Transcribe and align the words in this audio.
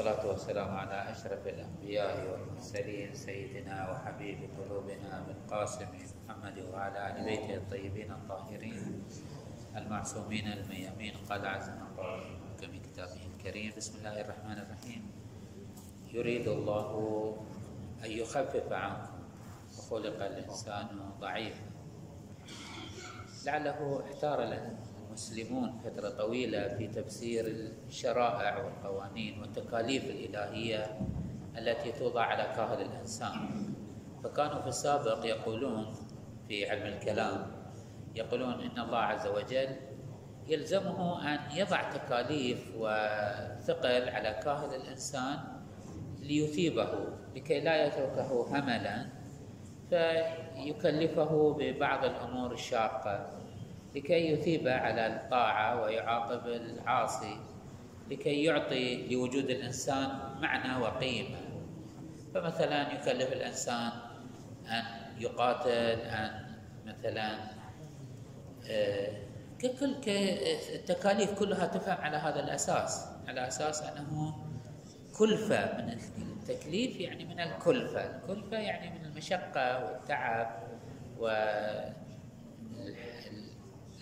والصلاة 0.00 0.26
والسلام 0.26 0.70
على 0.76 1.12
أشرف 1.12 1.46
الأنبياء 1.46 2.32
والمرسلين 2.32 3.14
سيدنا 3.14 3.90
وحبيب 3.90 4.38
قلوبنا 4.58 5.24
بالقاسم 5.28 5.86
محمد 6.24 6.58
وعلى 6.72 6.98
آل 7.10 7.24
بيته 7.24 7.54
الطيبين 7.56 8.12
الطاهرين 8.12 9.04
المعصومين 9.76 10.52
الميامين. 10.52 11.14
قال 11.28 11.46
عز 11.46 11.68
من 11.68 11.96
قال 11.96 12.20
في 12.60 12.80
كتابه 12.80 13.20
الكريم 13.36 13.72
بسم 13.76 13.98
الله 13.98 14.20
الرحمن 14.20 14.58
الرحيم. 14.58 15.10
يريد 16.12 16.48
الله 16.48 16.90
أن 18.04 18.10
يخفف 18.10 18.72
عنكم 18.72 19.20
وخلق 19.78 20.24
الإنسان 20.24 20.86
ضعيفا. 21.20 21.66
لعله 23.44 24.02
احتار 24.04 24.42
المسلمون 25.10 25.78
فترة 25.84 26.08
طويلة 26.08 26.68
في 26.78 26.86
تفسير 26.86 27.46
الشرائع 27.88 28.64
والقوانين 28.64 29.40
والتكاليف 29.40 30.04
الإلهية 30.04 30.98
التي 31.58 31.92
توضع 31.92 32.22
على 32.22 32.42
كاهل 32.56 32.80
الإنسان. 32.82 33.74
فكانوا 34.24 34.60
في 34.60 34.68
السابق 34.68 35.26
يقولون 35.26 35.94
في 36.48 36.70
علم 36.70 36.86
الكلام 36.86 37.46
يقولون 38.14 38.52
إن 38.52 38.78
الله 38.78 38.98
عز 38.98 39.26
وجل 39.26 39.76
يلزمه 40.46 41.34
أن 41.34 41.38
يضع 41.56 41.90
تكاليف 41.90 42.74
وثقل 42.76 44.08
على 44.08 44.40
كاهل 44.44 44.74
الإنسان 44.74 45.38
ليثيبه 46.20 46.88
لكي 47.36 47.60
لا 47.60 47.86
يتركه 47.86 48.46
هملا 48.48 49.06
فيكلفه 49.90 51.56
ببعض 51.58 52.04
الأمور 52.04 52.52
الشاقة. 52.52 53.26
لكي 53.94 54.32
يثيب 54.32 54.68
على 54.68 55.06
الطاعة 55.06 55.82
ويعاقب 55.82 56.46
العاصي 56.46 57.36
لكي 58.10 58.44
يعطي 58.44 59.14
لوجود 59.14 59.50
الإنسان 59.50 60.08
معنى 60.40 60.82
وقيمة. 60.82 61.38
فمثلا 62.34 62.92
يكلف 62.92 63.32
الإنسان 63.32 63.90
أن 64.66 64.82
يقاتل 65.18 66.00
أن 66.00 66.30
مثلا 66.86 67.38
ككل 69.58 69.94
التكاليف 70.74 71.38
كلها 71.38 71.66
تفهم 71.66 72.00
على 72.00 72.16
هذا 72.16 72.40
الأساس 72.40 73.06
على 73.28 73.48
أساس 73.48 73.82
أنه 73.82 74.36
كلفة 75.18 75.82
من 75.82 75.98
التكليف 76.18 77.00
يعني 77.00 77.24
من 77.24 77.40
الكلفة 77.40 78.00
الكلفة 78.00 78.58
يعني 78.58 78.98
من 78.98 79.04
المشقة 79.04 79.84
والتعب 79.84 80.62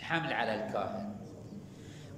والحمل 0.09 0.33
على 0.33 0.55
الكاهن. 0.55 1.17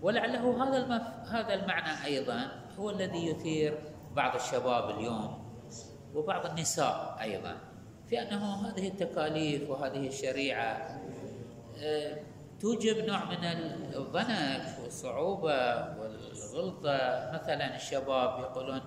ولعله 0.03 0.65
هذا 0.65 0.77
المف... 0.77 1.03
هذا 1.29 1.55
المعنى 1.55 2.05
أيضا 2.05 2.51
هو 2.79 2.91
الذي 2.91 3.27
يثير 3.27 3.79
بعض 4.15 4.35
الشباب 4.37 4.91
اليوم 4.91 5.53
وبعض 6.15 6.47
النساء 6.47 7.17
أيضا 7.21 7.57
في 8.09 8.23
أنه 8.23 8.69
هذه 8.69 8.89
التكاليف 8.89 9.71
وهذه 9.71 10.07
الشريعة 10.07 11.01
توجب 12.61 13.05
نوع 13.05 13.25
من 13.25 13.45
الضنك 13.97 14.63
والصعوبة 14.83 15.99
والغلطة. 15.99 17.31
مثلا 17.35 17.77
الشباب 17.77 18.41
يقولون 18.41 18.81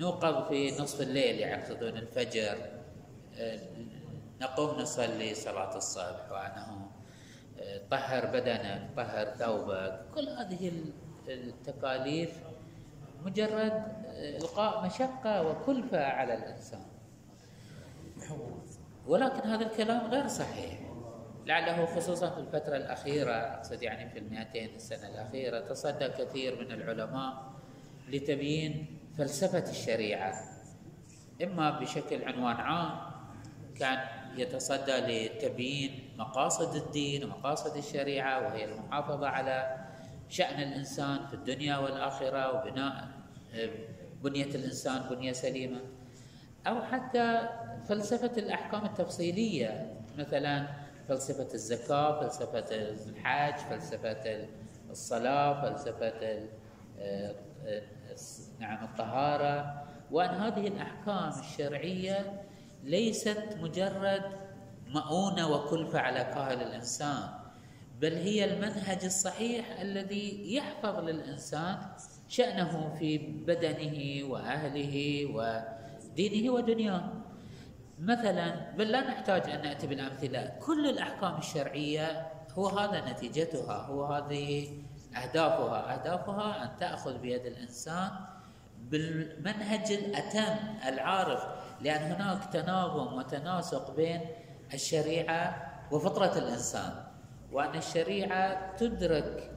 نوقظ 0.00 0.48
في 0.48 0.82
نصف 0.82 1.00
الليل 1.00 1.38
يعتقدون 1.38 1.96
الفجر 1.96 2.56
نقوم 4.40 4.80
نصلي 4.80 5.34
صلاة 5.34 5.76
الصبح 5.76 6.32
وأنه 6.32 6.90
طهر 7.90 8.26
بدنك 8.26 8.90
طهر 8.96 9.26
ثوبك 9.26 10.00
كل 10.14 10.28
هذه 10.28 10.72
التكاليف 11.28 12.38
مجرد 13.24 13.82
إلقاء 14.10 14.86
مشقة 14.86 15.46
وكلفة 15.46 16.04
على 16.04 16.34
الإنسان. 16.34 16.82
ولكن 19.06 19.48
هذا 19.48 19.66
الكلام 19.66 20.10
غير 20.10 20.28
صحيح. 20.28 20.80
لعله 21.46 21.86
خصوصا 21.86 22.30
في 22.30 22.40
الفترة 22.40 22.76
الأخيرة 22.76 23.32
أقصد 23.32 23.82
يعني 23.82 24.10
في 24.10 24.18
المئتين 24.18 24.74
السنة 24.74 25.08
الأخيرة 25.08 25.60
تصدى 25.60 26.08
كثير 26.08 26.60
من 26.60 26.72
العلماء 26.72 27.52
لتبيين 28.08 28.98
فلسفة 29.18 29.70
الشريعة. 29.70 30.34
إما 31.42 31.80
بشكل 31.80 32.24
عنوان 32.24 32.56
عام 32.56 33.10
كان 33.78 34.19
يتصدى 34.36 34.92
لتبيين 34.92 36.10
مقاصد 36.18 36.76
الدين 36.76 37.24
ومقاصد 37.24 37.76
الشريعة 37.76 38.46
وهي 38.46 38.64
المحافظة 38.64 39.28
على 39.28 39.76
شأن 40.28 40.62
الإنسان 40.62 41.26
في 41.26 41.34
الدنيا 41.34 41.76
والآخرة 41.76 42.52
وبناء 42.52 43.08
بنية 44.22 44.44
الإنسان 44.44 45.02
بنية 45.10 45.32
سليمة. 45.32 45.80
أو 46.66 46.82
حتى 46.82 47.48
فلسفة 47.88 48.32
الأحكام 48.36 48.84
التفصيلية 48.84 49.94
مثلا 50.18 50.66
فلسفة 51.08 51.54
الزكاة 51.54 52.20
فلسفة 52.20 52.64
الحج 52.70 53.58
فلسفة 53.58 54.46
الصلاة 54.90 55.62
فلسفة 55.62 56.48
نعم 58.60 58.84
الطهارة. 58.84 59.84
وأن 60.10 60.28
هذه 60.28 60.66
الأحكام 60.66 61.32
الشرعية 61.40 62.42
ليست 62.84 63.56
مجرد 63.60 64.22
مؤونة 64.86 65.48
وكلفة 65.48 65.98
على 65.98 66.18
كاهل 66.18 66.62
الإنسان 66.62 67.40
بل 68.00 68.14
هي 68.14 68.44
المنهج 68.44 69.04
الصحيح 69.04 69.80
الذي 69.80 70.54
يحفظ 70.54 70.98
للإنسان 70.98 71.78
شأنه 72.28 72.96
في 72.98 73.18
بدنه 73.18 74.24
وأهله 74.30 75.26
ودينه 75.34 76.52
ودنياه. 76.52 77.12
مثلا 77.98 78.70
بل 78.70 78.88
لا 78.88 79.00
نحتاج 79.00 79.50
أن 79.50 79.62
نأتي 79.62 79.86
بالأمثلة 79.86 80.52
كل 80.66 80.88
الأحكام 80.88 81.38
الشرعية 81.38 82.26
هو 82.52 82.68
هذا 82.68 83.12
نتيجتها 83.12 83.76
هو 83.76 84.04
هذه 84.04 84.68
أهدافها. 85.16 85.94
أهدافها 85.94 86.64
أن 86.64 86.76
تأخذ 86.80 87.18
بيد 87.18 87.46
الإنسان 87.46 88.10
بالمنهج 88.80 89.92
الأتم 89.92 90.56
العارف. 90.88 91.42
لأن 91.82 92.12
هناك 92.12 92.44
تناغم 92.52 93.14
وتناسق 93.14 93.96
بين 93.96 94.20
الشريعة 94.74 95.70
وفطرة 95.92 96.38
الإنسان 96.38 96.92
وأن 97.52 97.74
الشريعة 97.74 98.76
تدرك 98.76 99.50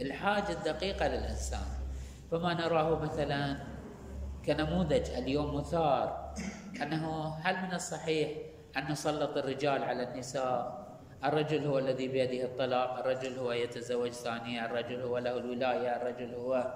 الحاجة 0.00 0.52
الدقيقة 0.52 1.08
للإنسان. 1.08 1.66
فما 2.30 2.54
نراه 2.54 2.98
مثلا 2.98 3.56
كنموذج 4.46 5.10
اليوم 5.10 5.54
مثار 5.54 6.34
أنه 6.82 7.34
هل 7.42 7.66
من 7.66 7.74
الصحيح 7.74 8.30
أن 8.76 8.92
نسلط 8.92 9.36
الرجال 9.36 9.84
على 9.84 10.02
النساء؟ 10.02 10.80
الرجل 11.24 11.66
هو 11.66 11.78
الذي 11.78 12.08
بيده 12.08 12.44
الطلاق 12.44 12.98
الرجل 12.98 13.38
هو 13.38 13.52
يتزوج 13.52 14.10
ثانية 14.10 14.66
الرجل 14.66 15.02
هو 15.02 15.18
له 15.18 15.36
الولاية 15.36 15.96
الرجل 15.96 16.34
هو. 16.34 16.74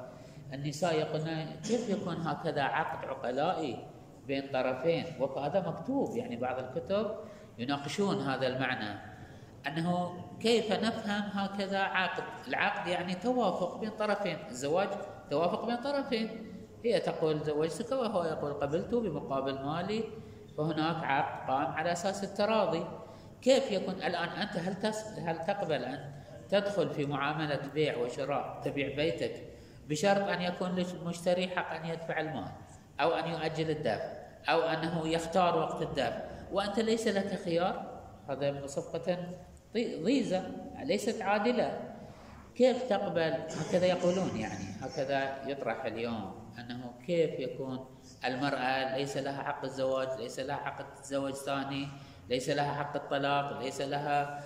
النساء 0.53 0.95
يقولون 0.95 1.47
كيف 1.65 1.89
يكون 1.89 2.17
هكذا 2.17 2.63
عقد 2.63 3.09
عقلائي؟ 3.09 3.94
بين 4.27 4.51
طرفين. 4.53 5.05
وهذا 5.21 5.61
مكتوب 5.61 6.17
يعني 6.17 6.37
بعض 6.37 6.59
الكتب 6.59 7.15
يناقشون 7.59 8.21
هذا 8.21 8.47
المعنى. 8.47 9.15
أنه 9.67 10.15
كيف 10.41 10.73
نفهم 10.73 11.23
هكذا 11.33 11.79
عقد؟ 11.79 12.23
العقد 12.49 12.87
يعني 12.87 13.15
توافق 13.15 13.81
بين 13.81 13.91
طرفين. 13.91 14.39
الزواج 14.49 14.89
توافق 15.31 15.67
بين 15.67 15.77
طرفين. 15.77 16.51
هي 16.85 17.01
تقول 17.01 17.41
زوجتك 17.41 17.93
وهو 17.93 18.25
يقول 18.25 18.53
قبلت 18.53 18.95
بمقابل 18.95 19.65
مالي 19.65 20.05
فهناك 20.59 21.05
عقد 21.05 21.51
قام 21.51 21.73
على 21.73 21.93
أساس 21.93 22.25
التراضي. 22.25 22.85
كيف 23.43 23.73
يكون 23.73 23.95
الآن 23.95 24.29
أنت؟ 24.29 24.57
هل 24.57 24.93
هل 25.19 25.47
تقبل 25.47 25.85
أن 25.85 26.13
تدخل 26.49 26.91
في 26.91 27.07
معاملة 27.07 27.61
بيع 27.75 27.97
وشراء؟ 27.97 28.61
تبيع 28.65 28.97
بيتك 28.97 29.43
بشرط 29.89 30.29
أن 30.29 30.43
يكون 30.43 30.71
للمشتري 30.71 31.49
حق 31.49 31.75
أن 31.75 31.85
يدفع 31.87 32.21
المال. 32.21 32.49
أو 33.01 33.11
أن 33.11 33.31
يؤجل 33.31 33.71
الدفع 33.71 34.13
أو 34.49 34.61
أنه 34.61 35.09
يختار 35.09 35.59
وقت 35.59 35.83
الدفع 35.83 36.23
وأنت 36.53 36.81
ليس 36.81 37.09
لك 37.09 37.41
خيار 37.45 38.01
هذا 38.29 38.67
صفقة 38.67 39.19
ضيزة 39.75 40.43
ليست 40.83 41.23
عادلة. 41.23 41.95
كيف 42.57 42.83
تقبل؟ 42.83 43.35
هكذا 43.61 43.87
يقولون 43.87 44.37
يعني 44.37 44.65
هكذا 44.81 45.49
يطرح 45.49 45.85
اليوم 45.85 46.51
أنه 46.59 46.95
كيف 47.07 47.41
يكون 47.41 47.87
المرأة 48.25 48.97
ليس 48.97 49.17
لها 49.17 49.43
حق 49.43 49.65
الزواج 49.65 50.21
ليس 50.21 50.41
لها 50.41 50.57
حق 50.57 50.99
الزواج 50.99 51.35
ثاني 51.35 51.89
ليس 52.29 52.51
لها 52.51 52.73
حق 52.75 52.97
الطلاق 52.97 53.59
ليس 53.59 53.81
لها 53.81 54.41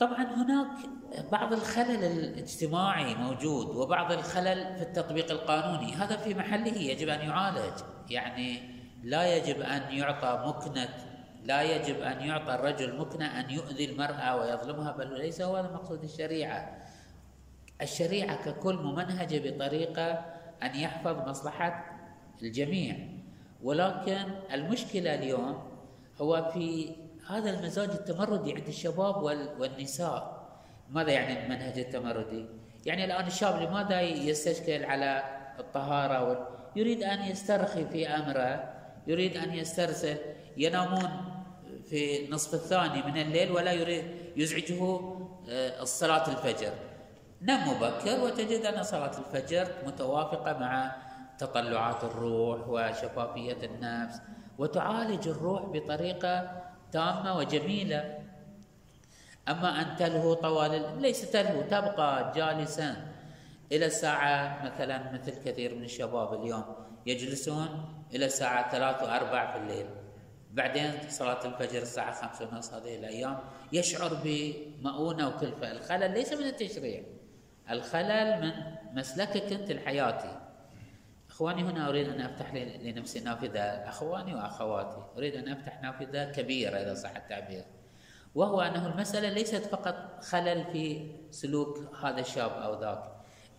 طبعا 0.00 0.24
هناك 0.24 0.68
بعض 1.32 1.52
الخلل 1.52 2.04
الاجتماعي 2.04 3.14
موجود 3.14 3.76
وبعض 3.76 4.12
الخلل 4.12 4.76
في 4.76 4.82
التطبيق 4.82 5.30
القانوني. 5.30 5.92
هذا 5.92 6.16
في 6.16 6.34
محله 6.34 6.78
يجب 6.78 7.08
أن 7.08 7.28
يعالج. 7.28 7.80
يعني 8.10 8.60
لا 9.02 9.36
يجب 9.36 9.60
أن 9.60 9.92
يعطى 9.92 10.44
مكنة 10.46 10.88
لا 11.44 11.62
يجب 11.62 12.00
أن 12.00 12.20
يعطى 12.20 12.54
الرجل 12.54 12.98
مكنة 12.98 13.40
أن 13.40 13.50
يؤذي 13.50 13.84
المرأة 13.84 14.36
ويظلمها 14.36 14.92
بل 14.92 15.18
ليس 15.18 15.40
هو 15.40 15.56
هذا 15.56 15.70
مقصود 15.72 16.04
الشريعة. 16.04 16.78
الشريعة 17.82 18.44
ككل 18.44 18.76
ممنهجة 18.76 19.50
بطريقة 19.50 20.24
أن 20.62 20.76
يحفظ 20.76 21.28
مصلحة 21.28 21.84
الجميع. 22.42 22.96
ولكن 23.62 24.24
المشكلة 24.52 25.14
اليوم 25.14 25.62
هو 26.20 26.50
في 26.54 26.94
هذا 27.30 27.50
المزاج 27.50 27.90
التمردي 27.90 28.54
عند 28.54 28.68
الشباب 28.68 29.22
والنساء. 29.58 30.40
ماذا 30.90 31.10
يعني 31.10 31.44
المنهج 31.44 31.78
التمردي؟ 31.78 32.46
يعني 32.86 33.04
الآن 33.04 33.26
الشاب 33.26 33.62
لماذا 33.62 34.00
يستشكل 34.00 34.84
على 34.84 35.22
الطهارة؟ 35.58 36.48
يريد 36.76 37.02
أن 37.02 37.22
يسترخي 37.22 37.84
في 37.84 38.08
أمره 38.08 38.72
يريد 39.06 39.36
أن 39.36 39.54
يسترسل 39.54 40.16
ينامون 40.56 41.10
في 41.86 42.24
النصف 42.24 42.54
الثاني 42.54 43.02
من 43.02 43.16
الليل 43.16 43.52
ولا 43.52 43.72
يريد 43.72 44.04
يزعجه 44.36 45.00
آه، 45.48 45.82
الصلاة 45.82 46.28
الفجر. 46.28 46.72
نم 47.42 47.68
مبكر 47.68 48.24
وتجد 48.24 48.64
أن 48.64 48.82
صلاة 48.82 49.18
الفجر 49.18 49.68
متوافقة 49.86 50.58
مع 50.58 50.96
تطلعات 51.38 52.04
الروح 52.04 52.68
وشفافية 52.68 53.56
النفس 53.62 54.20
وتعالج 54.58 55.28
الروح 55.28 55.62
بطريقة 55.62 56.62
تامة 56.92 57.36
وجميلة. 57.36 58.18
أما 59.48 59.80
أن 59.80 59.96
تلهو 59.96 60.34
طوال 60.34 61.02
ليس 61.02 61.30
تلهو 61.30 61.62
تبقى 61.62 62.32
جالسا 62.36 62.96
إلى 63.72 63.86
الساعة 63.86 64.64
مثلا 64.64 65.12
مثل 65.12 65.32
كثير 65.44 65.74
من 65.74 65.84
الشباب 65.84 66.42
اليوم 66.42 66.64
يجلسون 67.06 67.94
إلى 68.14 68.24
الساعة 68.26 68.70
ثلاث 68.70 69.02
وأربع 69.02 69.52
في 69.52 69.58
الليل. 69.58 69.86
بعدين 70.52 70.92
صلاة 71.08 71.46
الفجر 71.46 71.82
الساعة 71.82 72.12
خمسة 72.12 72.48
ونص 72.52 72.74
هذه 72.74 72.96
الأيام 72.96 73.38
يشعر 73.72 74.20
بمؤونة 74.24 75.28
وكلفة. 75.28 75.70
الخلل 75.70 76.10
ليس 76.14 76.32
من 76.32 76.46
التشريع 76.46 77.02
الخلل 77.70 78.40
من 78.42 78.52
مسلكك 78.98 79.52
أنت 79.52 79.70
الحياتي. 79.70 80.39
أخواني 81.40 81.62
هنا 81.62 81.88
أريد 81.88 82.08
أن 82.08 82.20
أفتح 82.20 82.54
لنفسي 82.54 83.20
نافذة 83.20 83.60
أخواني 83.60 84.34
وأخواتي 84.34 85.02
أريد 85.16 85.34
أن 85.34 85.48
أفتح 85.48 85.82
نافذة 85.82 86.24
كبيرة 86.24 86.76
إذا 86.76 86.94
صح 86.94 87.16
التعبير 87.16 87.64
وهو 88.34 88.60
أنه 88.60 88.86
المسألة 88.86 89.28
ليست 89.28 89.66
فقط 89.66 90.24
خلل 90.24 90.64
في 90.72 91.10
سلوك 91.30 91.78
هذا 92.04 92.20
الشاب 92.20 92.50
أو 92.50 92.80
ذاك 92.80 93.02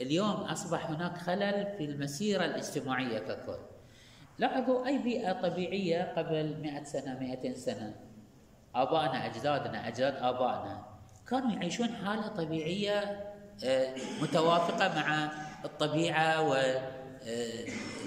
اليوم 0.01 0.29
أصبح 0.29 0.89
هناك 0.89 1.17
خلل 1.17 1.75
في 1.77 1.85
المسيرة 1.85 2.45
الاجتماعية 2.45 3.19
ككل. 3.19 3.59
لاحظوا 4.37 4.87
أي 4.87 4.97
بيئة 4.97 5.31
طبيعية 5.41 6.13
قبل 6.17 6.61
100 6.61 6.83
سنة 6.83 7.19
200 7.19 7.53
سنة 7.53 7.95
ابائنا 8.75 9.25
أجدادنا 9.25 9.87
أجداد 9.87 10.15
ابائنا 10.15 10.85
كانوا 11.29 11.51
يعيشون 11.51 11.89
حالة 11.89 12.27
طبيعية 12.27 13.27
آه، 13.63 13.95
متوافقة 14.21 14.95
مع 14.95 15.31
الطبيعة 15.65 16.49
و 16.49 16.55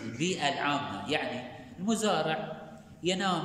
البيئة 0.05 0.49
العامة. 0.49 1.11
يعني 1.11 1.49
المزارع 1.79 2.53
ينام 3.03 3.43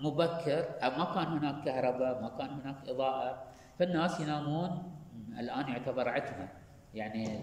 مبكر 0.00 0.64
ما 0.82 1.12
كان 1.14 1.26
هناك 1.26 1.64
كهرباء 1.64 2.22
ما 2.22 2.28
كان 2.38 2.60
هناك 2.60 2.88
إضاءة 2.88 3.42
فالناس 3.78 4.20
ينامون. 4.20 4.94
الآن 5.38 5.68
يعتبر 5.68 6.08
عتمة. 6.08 6.48
يعني 6.94 7.40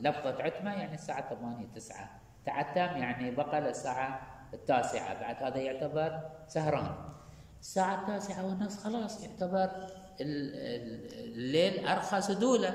لفظة 0.00 0.42
عتمة 0.42 0.72
يعني 0.74 0.94
الساعة 0.94 1.34
8 1.34 1.66
9 1.74 2.20
تعتم 2.46 2.96
يعني 2.96 3.30
بقى 3.30 3.60
للساعة 3.60 4.20
التاسعة. 4.54 5.20
بعد 5.20 5.42
هذا 5.42 5.58
يعتبر 5.58 6.20
سهران. 6.46 6.94
الساعة 7.60 8.00
التاسعة 8.00 8.46
والنصف 8.46 8.84
خلاص 8.84 9.24
يعتبر 9.24 9.70
الليل 10.20 11.86
أرخى 11.88 12.20
سدولة. 12.20 12.74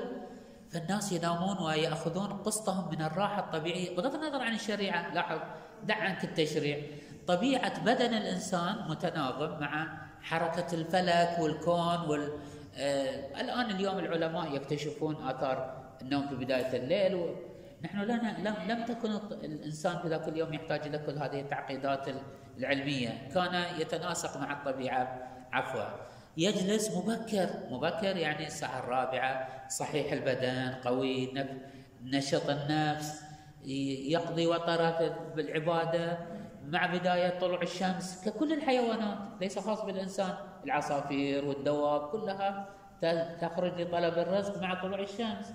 فالناس 0.74 1.12
ينامون 1.12 1.58
ويأخذون 1.58 2.26
قسطهم 2.26 2.90
من 2.90 3.02
الراحة 3.02 3.40
الطبيعية 3.40 3.96
بغض 3.96 4.14
النظر 4.14 4.42
عن 4.42 4.54
الشريعة 4.54 5.14
لاحظ 5.14 5.38
دع 5.84 5.94
عنك 5.94 6.24
التشريع. 6.24 6.78
طبيعة 7.26 7.84
بدن 7.84 8.14
الإنسان 8.14 8.88
متناغم 8.88 9.60
مع 9.60 9.98
حركة 10.22 10.74
الفلك 10.74 11.36
والكون 11.38 12.08
وال 12.08 12.32
آه 12.76 13.40
الآن 13.40 13.70
اليوم 13.70 13.98
العلماء 13.98 14.54
يكتشفون 14.54 15.28
آثار 15.28 15.84
النوم 16.02 16.28
في 16.28 16.34
بداية 16.34 16.76
الليل 16.76 17.14
و... 17.14 17.34
نحن 17.84 18.00
لنا 18.00 18.36
لم, 18.38 18.54
لم 18.70 18.84
تكن 18.84 19.10
الإنسان 19.32 19.98
في 19.98 20.08
ذاك 20.08 20.28
اليوم 20.28 20.54
يحتاج 20.54 20.86
إلى 20.86 20.98
كل 20.98 21.18
هذه 21.18 21.40
التعقيدات 21.40 22.06
العلمية. 22.58 23.28
كان 23.34 23.80
يتناسق 23.80 24.40
مع 24.40 24.52
الطبيعة. 24.52 25.28
عفوا. 25.52 26.13
يجلس 26.36 26.90
مبكر. 26.96 27.48
مبكر 27.70 28.16
يعني 28.16 28.46
الساعة 28.46 28.78
الرابعة 28.78 29.68
صحيح 29.68 30.12
البدن 30.12 30.74
قوي 30.84 31.32
نشط 32.04 32.50
النفس 32.50 33.20
يقضي 33.64 34.46
وطره 34.46 35.16
بالعبادة 35.36 36.18
مع 36.66 36.86
بداية 36.86 37.38
طلوع 37.38 37.62
الشمس 37.62 38.24
ككل 38.24 38.52
الحيوانات 38.52 39.18
ليس 39.40 39.58
خاص 39.58 39.80
بالإنسان 39.84 40.34
العصافير 40.64 41.44
والدواب 41.44 42.08
كلها 42.08 42.68
تخرج 43.40 43.80
لطلب 43.80 44.18
الرزق 44.18 44.62
مع 44.62 44.82
طلوع 44.82 45.00
الشمس. 45.00 45.52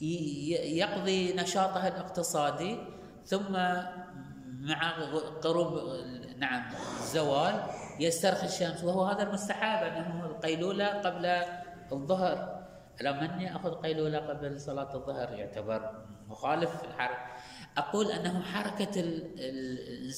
يقضي 0.00 1.32
نشاطها 1.32 1.88
الاقتصادي. 1.88 2.78
ثم 3.26 3.52
مع 4.60 4.92
قرب 5.42 5.80
نعم 6.38 6.62
الزوال 7.00 7.60
يسترخي 8.00 8.46
الشمس 8.46 8.84
وهو 8.84 9.04
هذا 9.04 9.22
المستحب 9.22 9.86
انه 9.86 10.26
القيلولة 10.26 10.86
قبل 10.86 11.26
الظهر. 11.92 12.64
لما 13.00 13.34
اني 13.34 13.56
أخذ 13.56 13.74
قيلولة 13.74 14.18
قبل 14.18 14.60
صلاة 14.60 14.94
الظهر 14.94 15.32
يعتبر 15.32 16.04
مخالف 16.28 16.76
في 16.76 16.84
الحركة. 16.84 17.26
أقول 17.76 18.10
أنه 18.10 18.42
حركة 18.42 19.00
ال... 19.00 19.22
ال... 19.38 20.14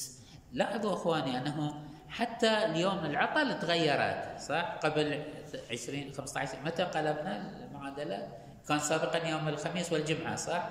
لاحظوا 0.53 0.93
أخواني 0.93 1.37
أنه 1.37 1.73
حتى 2.09 2.65
اليوم 2.65 3.05
العطل 3.05 3.59
تغيرت 3.59 4.39
صح؟ 4.39 4.79
قبل 4.83 5.23
20 5.71 6.13
15 6.13 6.57
متى 6.65 6.83
قلبنا 6.83 7.65
المعادلة؟ 7.65 8.27
كان 8.67 8.79
سابقا 8.79 9.27
يوم 9.27 9.47
الخميس 9.47 9.93
والجمعة 9.93 10.35
صح؟ 10.35 10.69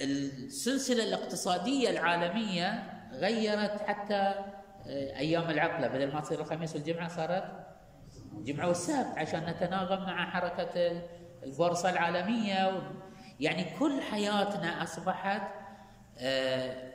السلسلة 0.00 1.04
الاقتصادية 1.04 1.90
العالمية 1.90 2.82
غيرت 3.12 3.82
حتى 3.82 4.34
أيام 4.86 5.50
العطله 5.50 5.88
بدل 5.88 6.12
ما 6.14 6.20
تصير 6.20 6.40
الخميس 6.40 6.74
والجمعة 6.74 7.08
صارت 7.08 7.44
الجمعة 8.38 8.68
والسبت 8.68 9.18
عشان 9.18 9.46
نتناغم 9.46 10.02
مع 10.02 10.30
حركة 10.30 11.02
البورصه 11.42 11.90
العالمية. 11.90 12.82
يعني 13.40 13.64
كل 13.78 14.02
حياتنا 14.02 14.82
أصبحت 14.82 15.42
آه، 16.18 16.92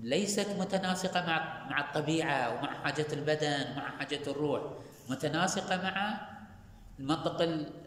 ليست 0.00 0.48
متناسقة 0.60 1.26
مع 1.26 1.68
مع 1.70 1.80
الطبيعة 1.80 2.50
ومع 2.54 2.82
حاجة 2.84 3.06
البدن 3.12 3.72
ومع 3.72 3.90
حاجة 3.98 4.20
الروح 4.26 4.62
متناسقة 5.08 5.82
مع 5.82 6.20
المنطق 6.98 7.36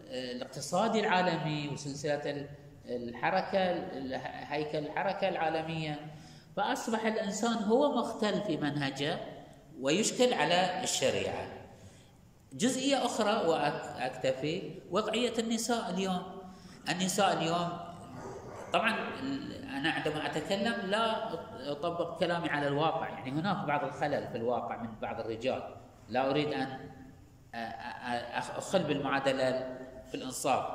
الاقتصادي 0.09 0.99
العالمي 0.99 1.69
وسلسلة 1.73 2.47
الحركة 2.85 3.59
هيكل 4.23 4.77
الحركة 4.77 5.29
العالمية. 5.29 5.99
فأصبح 6.57 7.05
الإنسان 7.05 7.53
هو 7.53 7.97
مختل 7.97 8.41
في 8.41 8.57
منهجه 8.57 9.19
ويشكل 9.81 10.33
على 10.33 10.83
الشريعة. 10.83 11.47
جزئية 12.53 13.05
أخرى 13.05 13.47
وأكتفي 13.47 14.71
وضعية 14.91 15.33
النساء 15.39 15.89
اليوم. 15.89 16.23
النساء 16.89 17.33
اليوم 17.33 17.69
طبعا 18.73 18.95
أنا 19.77 19.91
عندما 19.91 20.25
أتكلم 20.25 20.73
لا 20.89 21.33
أطبق 21.71 22.19
كلامي 22.19 22.49
على 22.49 22.67
الواقع 22.67 23.09
يعني 23.09 23.31
هناك 23.31 23.65
بعض 23.65 23.83
الخلل 23.83 24.27
في 24.27 24.37
الواقع 24.37 24.81
من 24.81 24.89
بعض 25.01 25.19
الرجال. 25.19 25.75
لا 26.09 26.29
أريد 26.29 26.53
أن 26.53 26.89
أخل 28.57 28.83
بالمعادلة 28.83 29.77
في 30.11 30.15
الإنصاف. 30.17 30.65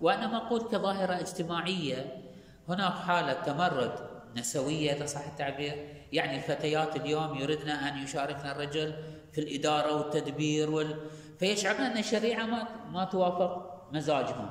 وأنا 0.00 0.36
أقول 0.36 0.60
كظاهرة 0.60 1.20
اجتماعية 1.20 2.22
هناك 2.68 2.92
حالة 2.92 3.32
تمرد 3.32 4.15
نسوية 4.36 4.92
إذا 4.92 5.06
صح 5.06 5.26
التعبير؟ 5.26 5.86
يعني 6.12 6.36
الفتيات 6.36 6.96
اليوم 6.96 7.38
يردن 7.38 7.68
أن 7.68 8.02
يشاركن 8.02 8.48
الرجل 8.48 8.94
في 9.32 9.40
الإدارة 9.40 9.96
والتدبير 9.96 10.70
وال... 10.70 11.00
فيشعرن 11.38 11.80
أن 11.80 11.98
الشريعة 11.98 12.46
ما, 12.46 12.68
ما 12.90 13.04
توافق 13.04 13.82
مزاجهم. 13.92 14.50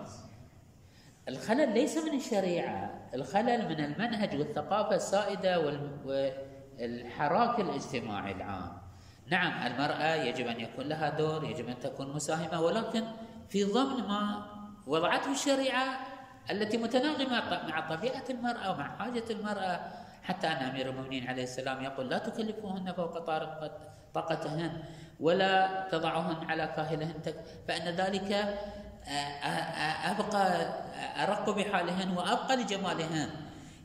الخلل 1.30 1.74
ليس 1.74 1.98
من 1.98 2.18
الشريعة 2.18 3.10
الخلل 3.14 3.70
من 3.70 3.84
المنهج 3.86 4.40
والثقافة 4.40 4.96
السائدة 4.96 5.60
وال... 5.60 5.80
والحراك 6.80 7.60
الاجتماعي 7.60 8.32
العام. 8.32 8.86
نعم 9.28 9.68
المرأة 9.74 10.16
يجب 10.16 10.48
أن 10.48 10.60
يكون 10.60 10.86
لها 10.86 11.10
دور 11.10 11.44
يجب 11.44 11.68
أن 11.68 11.80
تكون 11.80 12.14
مساهمة 12.14 12.62
ولكن 12.62 13.04
في 13.50 13.64
ضمن 13.64 14.08
ما 14.08 14.46
وضعته 14.88 15.32
الشريعة 15.32 16.15
التي 16.52 16.78
متناغمة 16.78 17.64
مع 17.70 17.96
طبيعة 17.96 18.24
المرأة 18.30 18.72
ومع 18.72 18.98
حاجة 18.98 19.24
المرأة. 19.30 19.80
حتى 20.24 20.48
أن 20.48 20.56
أمير 20.56 20.90
المؤمنين 20.90 21.28
عليه 21.28 21.44
السلام 21.44 21.84
يقول 21.84 22.10
لا 22.10 22.18
تكلفوهن 22.18 22.94
فوق 22.94 23.18
طاقتهن 24.14 24.84
ولا 25.20 25.88
تضعهن 25.92 26.50
على 26.50 26.68
كاهلهن. 26.76 27.14
فإن 27.68 27.96
ذلك 27.96 28.58
أبقى 30.06 30.74
أرق 31.24 31.50
بحالهن 31.50 32.18
وأبقى 32.18 32.56
لجمالهن. 32.58 33.30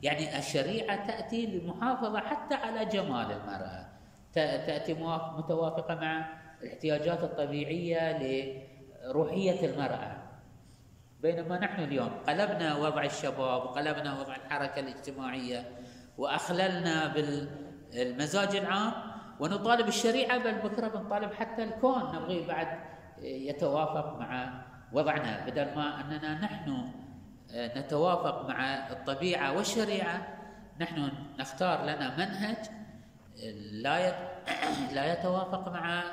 يعني 0.03 0.37
الشريعة 0.37 1.07
تأتي 1.07 1.45
للمحافظة 1.45 2.19
حتى 2.19 2.55
على 2.55 2.85
جمال 2.85 3.31
المرأة. 3.31 3.85
تأتي 4.33 4.93
متوافقة 5.37 5.95
مع 5.95 6.25
الاحتياجات 6.61 7.23
الطبيعية 7.23 8.17
لروحية 8.17 9.65
المرأة. 9.65 10.20
بينما 11.21 11.59
نحن 11.59 11.83
اليوم 11.83 12.09
قلبنا 12.27 12.75
وضع 12.77 13.03
الشباب 13.03 13.63
وقلبنا 13.63 14.19
وضع 14.19 14.35
الحركة 14.35 14.79
الاجتماعية 14.79 15.71
وأخللنا 16.17 17.13
بالمزاج 17.93 18.55
العام 18.55 18.93
ونطالب 19.39 19.87
الشريعة 19.87 20.37
بل 20.37 20.53
بكرة 20.53 20.87
بنطالب 20.87 21.33
حتى 21.33 21.63
الكون 21.63 22.15
نبغي 22.15 22.47
بعد 22.47 22.67
يتوافق 23.21 24.17
مع 24.19 24.61
وضعنا. 24.93 25.45
بدل 25.45 25.75
ما 25.75 26.01
أننا 26.01 26.33
نحن 26.33 26.91
نتوافق 27.53 28.47
مع 28.49 28.89
الطبيعة 28.91 29.57
والشريعة 29.57 30.27
نحن 30.79 31.11
نختار 31.39 31.83
لنا 31.83 32.17
منهج 32.17 32.57
لا 33.71 34.13
لا 34.95 35.13
يتوافق 35.13 35.69
مع 35.69 36.03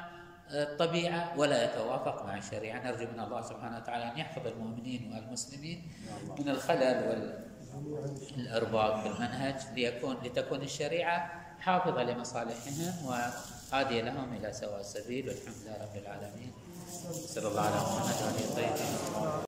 الطبيعة 0.51 1.39
ولا 1.39 1.65
يتوافق 1.65 2.27
مع 2.27 2.39
الشريعة. 2.39 2.91
نرجو 2.91 3.07
من 3.13 3.21
الله 3.21 3.43
سبحانه 3.43 3.77
وتعالى 3.77 4.13
أن 4.13 4.19
يحفظ 4.19 4.47
المؤمنين 4.47 5.13
والمسلمين 5.13 5.93
من 6.39 6.49
الخلل 6.49 6.97
والإرباط 8.37 9.01
في 9.01 9.07
المنهج 9.07 9.55
ليكون 9.75 10.17
لتكون 10.25 10.63
الشريعة 10.63 11.31
حافظة 11.61 12.03
لمصالحهم 12.03 12.95
وهادية 13.07 14.03
لهم 14.03 14.33
إلى 14.33 14.53
سواء 14.53 14.81
السبيل. 14.81 15.29
والحمد 15.29 15.55
لله 15.65 15.77
رب 15.83 15.97
العالمين. 16.03 16.53
صلى 17.13 17.49
الله 17.49 17.63
على 17.63 17.77
محمد 17.77 18.17
آله 18.29 18.45
الطيبين. 18.45 19.29